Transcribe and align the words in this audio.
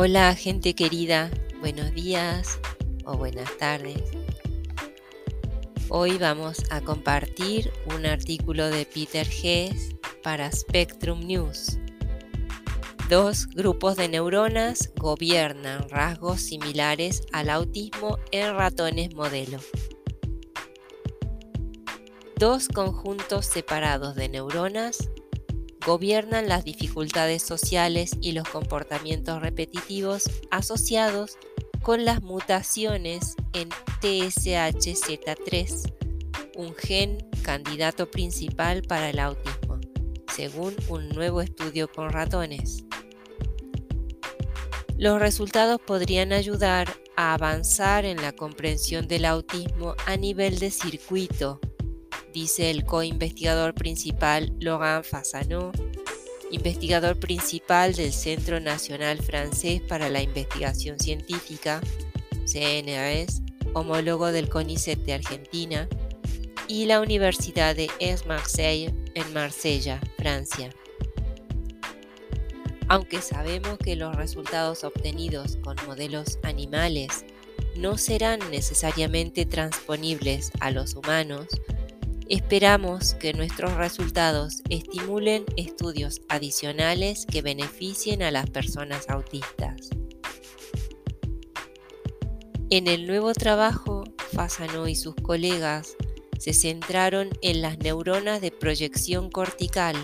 Hola 0.00 0.32
gente 0.36 0.74
querida, 0.74 1.28
buenos 1.58 1.92
días 1.92 2.60
o 3.04 3.16
buenas 3.16 3.58
tardes. 3.58 4.00
Hoy 5.88 6.18
vamos 6.18 6.62
a 6.70 6.80
compartir 6.80 7.72
un 7.92 8.06
artículo 8.06 8.68
de 8.68 8.86
Peter 8.86 9.26
Hess 9.26 9.96
para 10.22 10.52
Spectrum 10.52 11.18
News. 11.26 11.80
Dos 13.10 13.48
grupos 13.48 13.96
de 13.96 14.06
neuronas 14.06 14.92
gobiernan 14.94 15.88
rasgos 15.88 16.42
similares 16.42 17.22
al 17.32 17.50
autismo 17.50 18.20
en 18.30 18.54
ratones 18.54 19.12
modelo. 19.16 19.58
Dos 22.36 22.68
conjuntos 22.68 23.46
separados 23.46 24.14
de 24.14 24.28
neuronas 24.28 25.10
gobiernan 25.88 26.48
las 26.50 26.64
dificultades 26.64 27.42
sociales 27.42 28.10
y 28.20 28.32
los 28.32 28.46
comportamientos 28.46 29.40
repetitivos 29.40 30.24
asociados 30.50 31.38
con 31.80 32.04
las 32.04 32.22
mutaciones 32.22 33.36
en 33.54 33.70
TSHZ3, 34.02 35.90
un 36.56 36.74
gen 36.74 37.26
candidato 37.40 38.10
principal 38.10 38.82
para 38.82 39.08
el 39.08 39.18
autismo, 39.18 39.80
según 40.30 40.76
un 40.90 41.08
nuevo 41.08 41.40
estudio 41.40 41.90
con 41.90 42.10
ratones. 42.10 42.84
Los 44.98 45.18
resultados 45.20 45.80
podrían 45.80 46.34
ayudar 46.34 46.92
a 47.16 47.32
avanzar 47.32 48.04
en 48.04 48.20
la 48.20 48.32
comprensión 48.32 49.08
del 49.08 49.24
autismo 49.24 49.94
a 50.04 50.18
nivel 50.18 50.58
de 50.58 50.70
circuito 50.70 51.62
dice 52.38 52.70
el 52.70 52.84
co-investigador 52.84 53.74
principal 53.74 54.52
Laurent 54.60 55.04
Fasano, 55.04 55.72
investigador 56.52 57.18
principal 57.18 57.94
del 57.94 58.12
Centro 58.12 58.60
Nacional 58.60 59.20
Francés 59.20 59.82
para 59.82 60.08
la 60.08 60.22
Investigación 60.22 61.00
Científica, 61.00 61.80
CNRS, 62.46 63.42
homólogo 63.74 64.30
del 64.30 64.48
CONICET 64.48 65.00
de 65.00 65.14
Argentina, 65.14 65.88
y 66.68 66.84
la 66.84 67.00
Universidad 67.00 67.74
de 67.74 67.90
Aix-Marseille 68.00 68.94
en 69.14 69.32
Marsella, 69.32 70.00
Francia. 70.16 70.70
Aunque 72.86 73.20
sabemos 73.20 73.78
que 73.78 73.96
los 73.96 74.14
resultados 74.14 74.84
obtenidos 74.84 75.56
con 75.56 75.74
modelos 75.88 76.38
animales 76.44 77.24
no 77.76 77.98
serán 77.98 78.38
necesariamente 78.52 79.44
transponibles 79.44 80.52
a 80.60 80.70
los 80.70 80.94
humanos, 80.94 81.48
Esperamos 82.28 83.14
que 83.14 83.32
nuestros 83.32 83.74
resultados 83.76 84.60
estimulen 84.68 85.46
estudios 85.56 86.20
adicionales 86.28 87.24
que 87.24 87.40
beneficien 87.40 88.22
a 88.22 88.30
las 88.30 88.50
personas 88.50 89.08
autistas. 89.08 89.88
En 92.68 92.86
el 92.86 93.06
nuevo 93.06 93.32
trabajo, 93.32 94.04
Fasano 94.34 94.88
y 94.88 94.94
sus 94.94 95.14
colegas 95.14 95.96
se 96.38 96.52
centraron 96.52 97.30
en 97.40 97.62
las 97.62 97.78
neuronas 97.78 98.42
de 98.42 98.50
proyección 98.50 99.30
cortical 99.30 99.96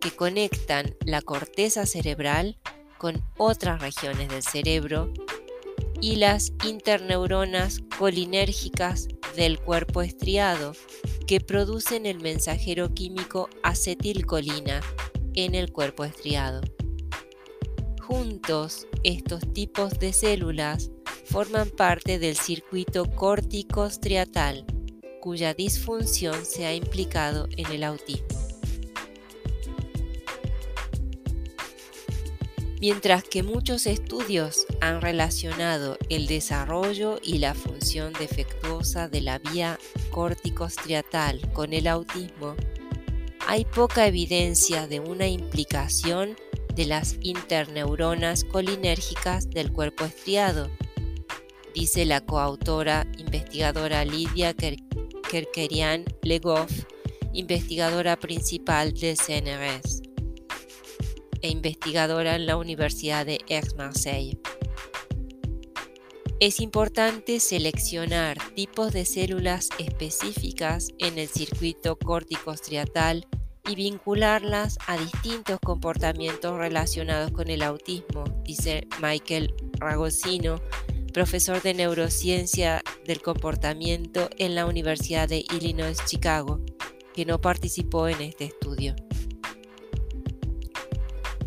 que 0.00 0.10
conectan 0.10 0.96
la 1.06 1.22
corteza 1.22 1.86
cerebral 1.86 2.58
con 2.98 3.24
otras 3.38 3.80
regiones 3.80 4.28
del 4.28 4.42
cerebro 4.42 5.12
y 6.00 6.16
las 6.16 6.52
interneuronas 6.66 7.80
colinérgicas 7.96 9.06
del 9.36 9.60
cuerpo 9.60 10.02
estriado 10.02 10.72
que 11.26 11.40
producen 11.40 12.06
el 12.06 12.20
mensajero 12.20 12.92
químico 12.92 13.48
acetilcolina 13.62 14.80
en 15.34 15.54
el 15.54 15.72
cuerpo 15.72 16.04
estriado. 16.04 16.60
Juntos, 18.00 18.86
estos 19.02 19.52
tipos 19.52 19.98
de 19.98 20.12
células 20.12 20.90
forman 21.24 21.70
parte 21.70 22.18
del 22.18 22.36
circuito 22.36 23.10
córtico-striatal, 23.10 24.66
cuya 25.20 25.54
disfunción 25.54 26.44
se 26.44 26.66
ha 26.66 26.74
implicado 26.74 27.48
en 27.56 27.72
el 27.72 27.82
autismo. 27.82 28.44
Mientras 32.80 33.24
que 33.24 33.42
muchos 33.42 33.86
estudios 33.86 34.66
han 34.82 35.00
relacionado 35.00 35.96
el 36.10 36.26
desarrollo 36.26 37.18
y 37.22 37.38
la 37.38 37.54
función 37.54 38.12
defectuosa 38.12 39.08
de 39.08 39.22
la 39.22 39.38
vía 39.38 39.78
córtico-striatal 40.14 41.40
con 41.52 41.72
el 41.72 41.88
autismo, 41.88 42.54
hay 43.48 43.64
poca 43.64 44.06
evidencia 44.06 44.86
de 44.86 45.00
una 45.00 45.26
implicación 45.26 46.36
de 46.72 46.84
las 46.84 47.16
interneuronas 47.20 48.44
colinérgicas 48.44 49.50
del 49.50 49.72
cuerpo 49.72 50.04
estriado, 50.04 50.70
dice 51.74 52.04
la 52.04 52.20
coautora 52.20 53.08
investigadora 53.18 54.04
Lidia 54.04 54.54
Kerkerian 54.54 56.04
Legoff, 56.22 56.70
investigadora 57.32 58.16
principal 58.16 58.92
del 58.92 59.16
CNRS 59.16 60.02
e 61.42 61.48
investigadora 61.48 62.36
en 62.36 62.46
la 62.46 62.56
Universidad 62.56 63.26
de 63.26 63.40
Aix-Marseille. 63.50 64.38
Es 66.40 66.60
importante 66.60 67.38
seleccionar 67.38 68.38
tipos 68.54 68.92
de 68.92 69.04
células 69.04 69.68
específicas 69.78 70.90
en 70.98 71.18
el 71.18 71.28
circuito 71.28 71.96
córtico-striatal 71.96 73.26
y 73.70 73.76
vincularlas 73.76 74.76
a 74.86 74.98
distintos 74.98 75.58
comportamientos 75.60 76.58
relacionados 76.58 77.30
con 77.30 77.48
el 77.48 77.62
autismo, 77.62 78.24
dice 78.44 78.86
Michael 79.00 79.54
Ragosino, 79.78 80.60
profesor 81.12 81.62
de 81.62 81.72
neurociencia 81.72 82.82
del 83.06 83.22
comportamiento 83.22 84.28
en 84.36 84.56
la 84.56 84.66
Universidad 84.66 85.28
de 85.28 85.44
Illinois 85.54 85.96
Chicago, 86.04 86.60
que 87.14 87.24
no 87.24 87.40
participó 87.40 88.08
en 88.08 88.20
este 88.20 88.46
estudio. 88.46 88.96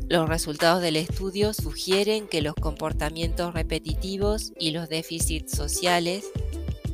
Los 0.10 0.30
resultados 0.30 0.82
del 0.82 0.96
estudio 0.96 1.54
sugieren 1.54 2.30
que 2.30 2.42
los 2.42 2.56
comportamientos 2.56 3.54
repetitivos 3.54 4.54
y 4.58 4.72
los 4.72 4.88
déficits 4.88 5.52
sociales, 5.52 6.24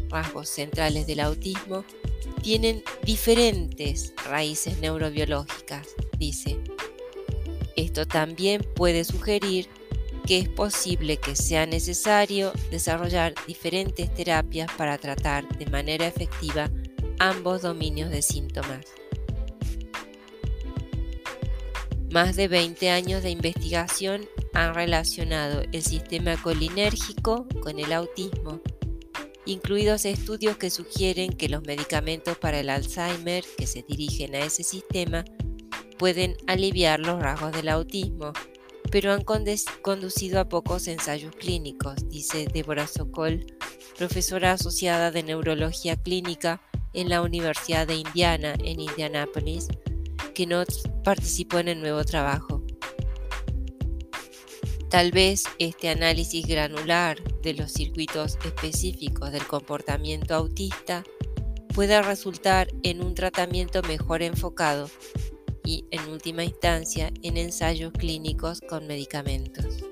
rasgos 0.09 0.49
centrales 0.49 1.05
del 1.05 1.19
autismo, 1.19 1.85
tienen 2.41 2.83
diferentes 3.05 4.13
raíces 4.25 4.79
neurobiológicas, 4.79 5.87
dice. 6.17 6.59
Esto 7.75 8.07
también 8.07 8.65
puede 8.75 9.03
sugerir 9.03 9.69
que 10.25 10.39
es 10.39 10.49
posible 10.49 11.17
que 11.17 11.35
sea 11.35 11.67
necesario 11.67 12.51
desarrollar 12.71 13.35
diferentes 13.45 14.11
terapias 14.11 14.71
para 14.75 14.97
tratar 14.97 15.47
de 15.59 15.67
manera 15.67 16.07
efectiva 16.07 16.71
ambos 17.19 17.61
dominios 17.61 18.09
de 18.09 18.23
síntomas. 18.23 19.02
Más 22.13 22.35
de 22.35 22.47
20 22.47 22.91
años 22.91 23.23
de 23.23 23.31
investigación 23.31 24.29
han 24.53 24.75
relacionado 24.75 25.63
el 25.71 25.81
sistema 25.81 26.39
colinérgico 26.39 27.47
con 27.59 27.79
el 27.79 27.91
autismo, 27.91 28.61
incluidos 29.47 30.05
estudios 30.05 30.57
que 30.57 30.69
sugieren 30.69 31.33
que 31.33 31.49
los 31.49 31.63
medicamentos 31.63 32.37
para 32.37 32.59
el 32.59 32.69
Alzheimer 32.69 33.43
que 33.57 33.65
se 33.65 33.81
dirigen 33.81 34.35
a 34.35 34.45
ese 34.45 34.61
sistema 34.61 35.25
pueden 35.97 36.37
aliviar 36.45 36.99
los 36.99 37.19
rasgos 37.19 37.51
del 37.51 37.69
autismo, 37.69 38.31
pero 38.91 39.11
han 39.11 39.23
conducido 39.23 40.39
a 40.39 40.47
pocos 40.47 40.87
ensayos 40.87 41.35
clínicos, 41.35 41.95
dice 42.09 42.45
Deborah 42.45 42.85
Sokol, 42.85 43.43
profesora 43.97 44.51
asociada 44.51 45.09
de 45.09 45.23
neurología 45.23 45.95
clínica 45.95 46.61
en 46.93 47.09
la 47.09 47.23
Universidad 47.23 47.87
de 47.87 47.95
Indiana 47.95 48.53
en 48.63 48.81
Indianápolis, 48.81 49.67
que 50.33 50.45
no 50.45 50.63
participó 51.03 51.59
en 51.59 51.67
el 51.69 51.81
nuevo 51.81 52.03
trabajo. 52.03 52.63
Tal 54.89 55.11
vez 55.11 55.43
este 55.57 55.89
análisis 55.89 56.45
granular 56.45 57.17
de 57.41 57.55
los 57.55 57.71
circuitos 57.71 58.37
específicos 58.45 59.31
del 59.31 59.45
comportamiento 59.47 60.35
autista 60.35 61.03
pueda 61.73 62.03
resultar 62.03 62.67
en 62.83 63.03
un 63.03 63.15
tratamiento 63.15 63.81
mejor 63.81 64.21
enfocado 64.21 64.89
y, 65.65 65.85
en 65.89 66.07
última 66.09 66.43
instancia, 66.43 67.11
en 67.23 67.37
ensayos 67.37 67.91
clínicos 67.93 68.61
con 68.61 68.85
medicamentos. 68.85 69.83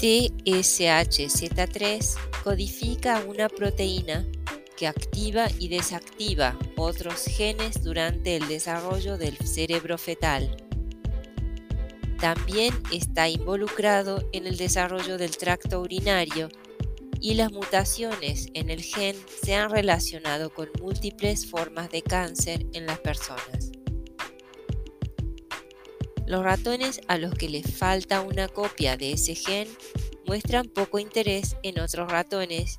TSHZ3 0.00 2.16
codifica 2.42 3.22
una 3.28 3.50
proteína 3.50 4.24
que 4.78 4.86
activa 4.86 5.48
y 5.58 5.68
desactiva 5.68 6.58
otros 6.78 7.26
genes 7.26 7.84
durante 7.84 8.36
el 8.36 8.48
desarrollo 8.48 9.18
del 9.18 9.36
cerebro 9.36 9.98
fetal. 9.98 10.56
también 12.18 12.72
está 12.92 13.28
involucrado 13.28 14.26
en 14.32 14.46
el 14.46 14.56
desarrollo 14.56 15.18
del 15.18 15.36
tracto 15.36 15.82
urinario 15.82 16.48
y 17.20 17.34
las 17.34 17.52
mutaciones 17.52 18.48
en 18.54 18.70
el 18.70 18.82
gen 18.82 19.16
se 19.42 19.54
han 19.54 19.70
relacionado 19.70 20.48
con 20.48 20.70
múltiples 20.80 21.46
formas 21.46 21.90
de 21.90 22.00
cáncer 22.00 22.64
en 22.72 22.86
las 22.86 23.00
personas. 23.00 23.69
Los 26.30 26.44
ratones 26.44 27.00
a 27.08 27.18
los 27.18 27.34
que 27.34 27.48
les 27.48 27.76
falta 27.76 28.20
una 28.20 28.46
copia 28.46 28.96
de 28.96 29.14
ese 29.14 29.34
gen 29.34 29.66
muestran 30.28 30.68
poco 30.68 31.00
interés 31.00 31.56
en 31.64 31.80
otros 31.80 32.08
ratones 32.08 32.78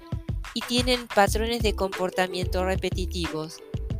y 0.53 0.61
tienen 0.61 1.05
patrones 1.13 1.61
de 1.61 1.75
comportamiento 1.75 2.63
repetitivos, 2.63 3.57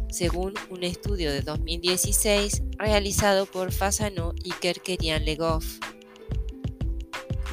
según 0.09 0.53
un 0.69 0.85
estudio 0.85 1.33
de 1.33 1.41
2016 1.41 2.63
realizado 2.77 3.45
por 3.45 3.73
Fasano 3.73 4.33
y 4.41 4.51
Kerkerian 4.51 5.25
Legoff. 5.25 5.79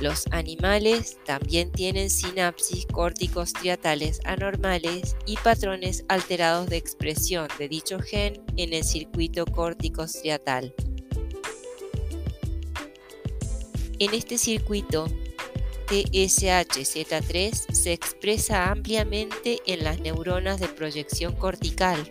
Los 0.00 0.28
animales 0.30 1.18
también 1.26 1.72
tienen 1.72 2.10
sinapsis 2.10 2.86
córticos 2.86 3.52
triatales 3.52 4.20
anormales 4.22 5.16
y 5.26 5.36
patrones 5.38 6.04
alterados 6.06 6.68
de 6.68 6.76
expresión 6.76 7.48
de 7.58 7.68
dicho 7.68 7.98
gen 7.98 8.40
en 8.56 8.72
el 8.72 8.84
circuito 8.84 9.44
córtico 9.46 10.06
striatal. 10.06 10.72
En 14.00 14.14
este 14.14 14.38
circuito, 14.38 15.08
TSHZ3 15.88 17.72
se 17.72 17.92
expresa 17.92 18.70
ampliamente 18.70 19.58
en 19.66 19.82
las 19.82 19.98
neuronas 19.98 20.60
de 20.60 20.68
proyección 20.68 21.34
cortical, 21.34 22.08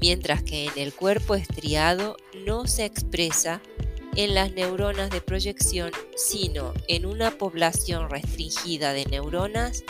mientras 0.00 0.42
que 0.42 0.64
en 0.64 0.78
el 0.78 0.94
cuerpo 0.94 1.34
estriado 1.34 2.16
no 2.46 2.66
se 2.66 2.86
expresa 2.86 3.60
en 4.16 4.34
las 4.34 4.52
neuronas 4.52 5.10
de 5.10 5.20
proyección, 5.20 5.90
sino 6.16 6.72
en 6.88 7.04
una 7.04 7.32
población 7.32 8.08
restringida 8.08 8.94
de 8.94 9.04
neuronas 9.04 9.84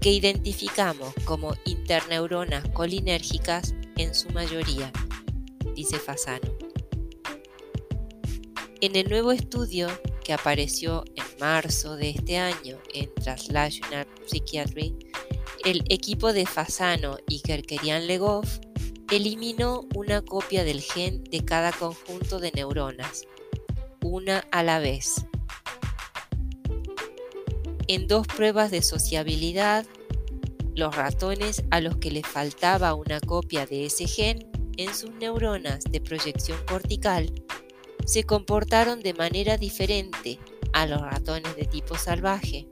que 0.00 0.12
identificamos 0.12 1.14
como 1.24 1.54
interneuronas 1.64 2.68
colinérgicas 2.74 3.74
en 3.96 4.14
su 4.14 4.28
mayoría, 4.30 4.92
dice 5.74 5.98
Fasano. 5.98 6.55
En 8.82 8.94
el 8.94 9.08
nuevo 9.08 9.32
estudio 9.32 9.88
que 10.22 10.34
apareció 10.34 11.02
en 11.14 11.24
marzo 11.40 11.96
de 11.96 12.10
este 12.10 12.36
año 12.36 12.76
en 12.92 13.12
Translational 13.14 14.06
Psychiatry, 14.26 14.94
el 15.64 15.82
equipo 15.88 16.34
de 16.34 16.44
Fasano 16.44 17.16
y 17.26 17.40
Kerkerian 17.40 18.06
Legoff 18.06 18.58
eliminó 19.10 19.88
una 19.94 20.20
copia 20.20 20.62
del 20.62 20.82
gen 20.82 21.24
de 21.24 21.42
cada 21.42 21.72
conjunto 21.72 22.38
de 22.38 22.52
neuronas 22.52 23.24
una 24.02 24.40
a 24.50 24.62
la 24.62 24.78
vez. 24.78 25.24
En 27.88 28.06
dos 28.08 28.26
pruebas 28.26 28.70
de 28.70 28.82
sociabilidad, 28.82 29.86
los 30.74 30.94
ratones 30.94 31.64
a 31.70 31.80
los 31.80 31.96
que 31.96 32.10
les 32.10 32.26
faltaba 32.26 32.92
una 32.92 33.20
copia 33.20 33.64
de 33.64 33.86
ese 33.86 34.06
gen 34.06 34.50
en 34.76 34.94
sus 34.94 35.12
neuronas 35.14 35.82
de 35.84 36.02
proyección 36.02 36.58
cortical 36.68 37.32
se 38.06 38.22
comportaron 38.24 39.00
de 39.02 39.12
manera 39.12 39.58
diferente 39.58 40.38
a 40.72 40.86
los 40.86 41.02
ratones 41.02 41.54
de 41.56 41.64
tipo 41.66 41.98
salvaje. 41.98 42.68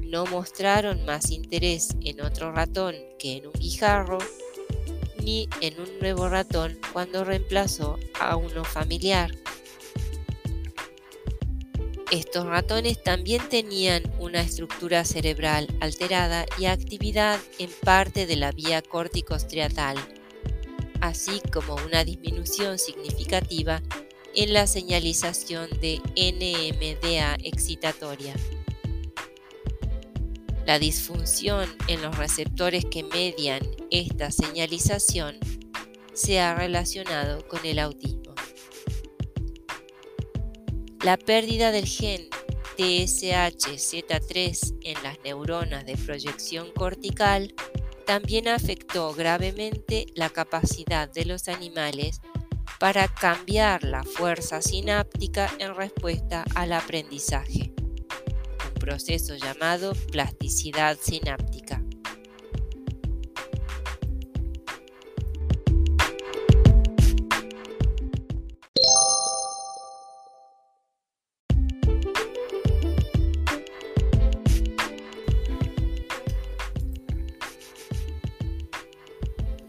No 0.00 0.24
mostraron 0.26 1.04
más 1.04 1.30
interés 1.30 1.90
en 2.00 2.22
otro 2.22 2.50
ratón 2.50 2.94
que 3.18 3.36
en 3.36 3.46
un 3.46 3.52
guijarro, 3.52 4.18
ni 5.22 5.48
en 5.60 5.78
un 5.80 5.98
nuevo 6.00 6.28
ratón 6.28 6.78
cuando 6.92 7.24
reemplazó 7.24 7.98
a 8.18 8.36
uno 8.36 8.64
familiar. 8.64 9.30
Estos 12.10 12.46
ratones 12.46 13.02
también 13.02 13.42
tenían 13.48 14.02
una 14.18 14.40
estructura 14.40 15.04
cerebral 15.04 15.66
alterada 15.80 16.46
y 16.58 16.66
actividad 16.66 17.40
en 17.58 17.70
parte 17.82 18.26
de 18.26 18.36
la 18.36 18.52
vía 18.52 18.82
córtico-striatal, 18.82 19.96
así 21.00 21.42
como 21.52 21.74
una 21.74 22.04
disminución 22.04 22.78
significativa 22.78 23.82
en 24.34 24.52
la 24.52 24.66
señalización 24.66 25.70
de 25.80 26.00
NMDA 26.16 27.36
excitatoria. 27.42 28.34
La 30.66 30.78
disfunción 30.78 31.68
en 31.88 32.02
los 32.02 32.16
receptores 32.16 32.84
que 32.86 33.02
median 33.02 33.60
esta 33.90 34.30
señalización 34.30 35.38
se 36.14 36.40
ha 36.40 36.54
relacionado 36.54 37.46
con 37.46 37.64
el 37.66 37.78
autismo. 37.78 38.34
La 41.02 41.18
pérdida 41.18 41.70
del 41.70 41.86
gen 41.86 42.28
TSHZ3 42.78 44.78
en 44.82 45.02
las 45.02 45.18
neuronas 45.22 45.84
de 45.84 45.96
proyección 45.96 46.72
cortical 46.72 47.54
también 48.06 48.48
afectó 48.48 49.14
gravemente 49.14 50.06
la 50.14 50.30
capacidad 50.30 51.08
de 51.08 51.24
los 51.24 51.48
animales 51.48 52.20
para 52.84 53.08
cambiar 53.08 53.82
la 53.82 54.04
fuerza 54.04 54.60
sináptica 54.60 55.50
en 55.58 55.74
respuesta 55.74 56.44
al 56.54 56.74
aprendizaje, 56.74 57.72
un 57.78 58.74
proceso 58.78 59.36
llamado 59.36 59.94
plasticidad 60.12 60.98
sináptica. 61.00 61.82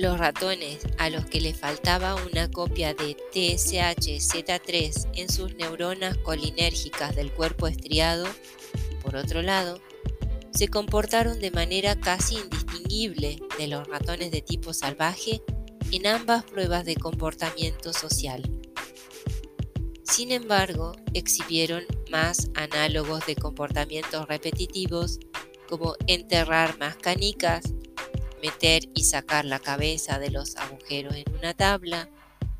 Los 0.05 0.19
ratones 0.19 0.85
a 0.99 1.09
los 1.09 1.25
que 1.25 1.41
les 1.41 1.57
faltaba 1.57 2.13
una 2.13 2.47
copia 2.51 2.93
de 2.93 3.17
TSH-Z3 3.33 5.07
en 5.15 5.31
sus 5.31 5.55
neuronas 5.55 6.15
colinérgicas 6.17 7.15
del 7.15 7.31
cuerpo 7.31 7.65
estriado, 7.65 8.27
por 9.01 9.15
otro 9.15 9.41
lado, 9.41 9.81
se 10.51 10.67
comportaron 10.67 11.39
de 11.39 11.49
manera 11.49 11.99
casi 11.99 12.35
indistinguible 12.35 13.39
de 13.57 13.67
los 13.67 13.87
ratones 13.87 14.29
de 14.29 14.43
tipo 14.43 14.73
salvaje 14.73 15.41
en 15.91 16.05
ambas 16.05 16.43
pruebas 16.43 16.85
de 16.85 16.97
comportamiento 16.97 17.91
social. 17.91 18.43
Sin 20.03 20.31
embargo, 20.31 20.95
exhibieron 21.15 21.83
más 22.11 22.51
análogos 22.53 23.25
de 23.25 23.35
comportamientos 23.35 24.27
repetitivos 24.27 25.19
como 25.67 25.95
enterrar 26.05 26.77
más 26.77 26.95
canicas, 26.95 27.73
meter 28.41 28.83
y 28.93 29.03
sacar 29.03 29.45
la 29.45 29.59
cabeza 29.59 30.19
de 30.19 30.31
los 30.31 30.55
agujeros 30.55 31.15
en 31.15 31.25
una 31.37 31.53
tabla, 31.53 32.09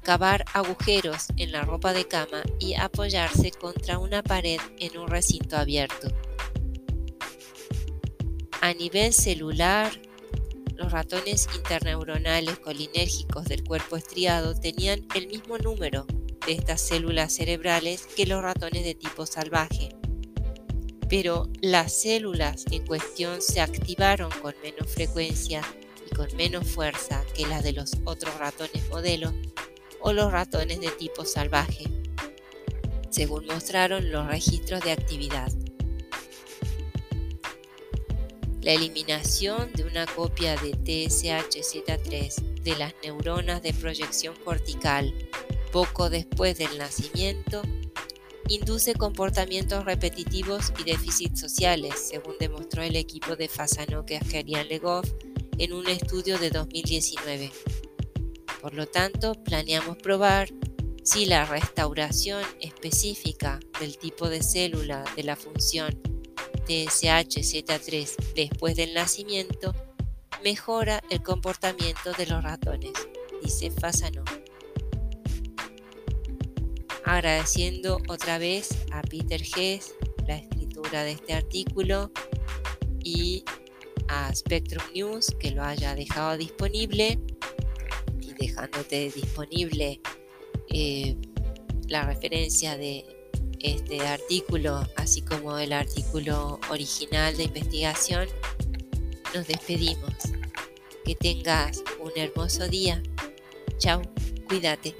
cavar 0.03 0.45
agujeros 0.53 1.27
en 1.37 1.51
la 1.51 1.63
ropa 1.63 1.93
de 1.93 2.07
cama 2.07 2.43
y 2.59 2.75
apoyarse 2.75 3.51
contra 3.51 3.97
una 3.97 4.21
pared 4.23 4.59
en 4.79 4.97
un 4.97 5.07
recinto 5.07 5.57
abierto. 5.57 6.07
A 8.61 8.73
nivel 8.73 9.13
celular, 9.13 9.91
los 10.75 10.91
ratones 10.91 11.47
interneuronales 11.55 12.59
colinérgicos 12.59 13.45
del 13.45 13.63
cuerpo 13.63 13.95
estriado 13.95 14.59
tenían 14.59 15.07
el 15.15 15.27
mismo 15.27 15.57
número 15.57 16.05
de 16.45 16.53
estas 16.53 16.81
células 16.81 17.33
cerebrales 17.33 18.07
que 18.15 18.25
los 18.25 18.41
ratones 18.41 18.83
de 18.83 18.95
tipo 18.95 19.25
salvaje, 19.25 19.89
pero 21.09 21.47
las 21.61 22.01
células 22.01 22.65
en 22.71 22.85
cuestión 22.85 23.41
se 23.41 23.61
activaron 23.61 24.31
con 24.41 24.55
menos 24.63 24.89
frecuencia 24.89 25.61
y 26.05 26.15
con 26.15 26.27
menos 26.35 26.67
fuerza 26.67 27.23
que 27.35 27.45
las 27.47 27.63
de 27.63 27.73
los 27.73 27.93
otros 28.05 28.37
ratones 28.39 28.87
modelo 28.89 29.33
o 29.99 30.13
los 30.13 30.31
ratones 30.31 30.79
de 30.79 30.89
tipo 30.89 31.25
salvaje, 31.25 31.85
según 33.09 33.45
mostraron 33.45 34.11
los 34.11 34.27
registros 34.27 34.83
de 34.83 34.91
actividad. 34.91 35.51
La 38.61 38.73
eliminación 38.73 39.71
de 39.73 39.83
una 39.83 40.07
copia 40.07 40.55
de 40.57 40.71
TSHZ3 40.71 42.61
de 42.63 42.75
las 42.77 42.95
neuronas 43.03 43.61
de 43.61 43.73
proyección 43.73 44.35
cortical 44.43 45.13
poco 45.71 46.09
después 46.09 46.57
del 46.57 46.77
nacimiento 46.79 47.61
induce 48.47 48.93
comportamientos 48.93 49.85
repetitivos 49.85 50.71
y 50.79 50.83
déficits 50.83 51.39
sociales, 51.39 51.93
según 52.09 52.35
demostró 52.39 52.83
el 52.83 52.95
equipo 52.95 53.35
de 53.35 53.47
Fasano 53.47 54.05
Kerkerian 54.05 54.67
Legoff 54.67 55.09
en 55.57 55.73
un 55.73 55.87
estudio 55.87 56.37
de 56.37 56.49
2019. 56.49 57.51
Por 58.61 58.73
lo 58.73 58.87
tanto, 58.87 59.33
planeamos 59.43 59.97
probar 59.97 60.49
si 61.03 61.25
la 61.25 61.45
restauración 61.45 62.43
específica 62.59 63.59
del 63.79 63.97
tipo 63.97 64.27
de 64.27 64.41
célula 64.41 65.03
de 65.15 65.23
la 65.23 65.35
función 65.35 66.01
TSH-Z3 66.67 68.33
después 68.33 68.75
del 68.75 68.93
nacimiento 68.93 69.73
mejora 70.43 71.03
el 71.09 71.21
comportamiento 71.21 72.11
de 72.13 72.25
los 72.27 72.43
ratones, 72.43 72.93
dice 73.43 73.71
Fasano. 73.71 74.23
Agradeciendo 77.05 78.01
otra 78.07 78.37
vez 78.37 78.69
a 78.91 79.01
Peter 79.01 79.41
Hess 79.41 79.95
la 80.27 80.37
escritura 80.37 81.03
de 81.03 81.11
este 81.11 81.33
artículo 81.33 82.11
y 83.03 83.43
a 84.07 84.33
Spectrum 84.33 84.83
News 84.93 85.35
que 85.39 85.51
lo 85.51 85.63
haya 85.63 85.95
dejado 85.95 86.37
disponible. 86.37 87.19
Y 88.21 88.33
dejándote 88.33 89.11
disponible 89.11 90.01
eh, 90.69 91.15
la 91.87 92.05
referencia 92.05 92.77
de 92.77 93.05
este 93.59 94.01
artículo 94.01 94.83
así 94.95 95.21
como 95.21 95.57
el 95.57 95.73
artículo 95.73 96.59
original 96.69 97.37
de 97.37 97.43
investigación 97.43 98.27
nos 99.33 99.47
despedimos. 99.47 100.13
Que 101.05 101.13
tengas 101.15 101.83
un 101.99 102.11
hermoso 102.15 102.67
día. 102.67 103.01
Chao 103.77 104.01
cuídate 104.47 104.95